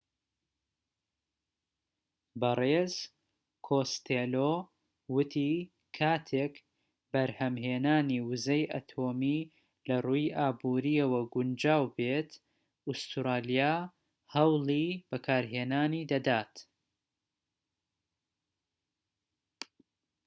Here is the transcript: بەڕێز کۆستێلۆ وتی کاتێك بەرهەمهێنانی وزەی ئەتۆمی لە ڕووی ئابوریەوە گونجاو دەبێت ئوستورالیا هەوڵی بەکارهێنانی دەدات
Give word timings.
بەڕێز 2.41 2.93
کۆستێلۆ 3.65 4.53
وتی 5.13 5.53
کاتێك 5.97 6.53
بەرهەمهێنانی 7.11 8.19
وزەی 8.29 8.63
ئەتۆمی 8.73 9.39
لە 9.87 9.95
ڕووی 10.05 10.35
ئابوریەوە 10.39 11.21
گونجاو 11.33 11.83
دەبێت 11.89 12.29
ئوستورالیا 12.87 13.73
هەوڵی 14.33 14.87
بەکارهێنانی 15.09 16.07
دەدات 16.11 16.53